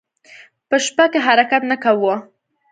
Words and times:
په 0.69 0.75
شپه 0.85 1.05
کې 1.11 1.19
حرکت 1.27 1.61
نه 1.71 1.75
کاوه. 1.83 2.15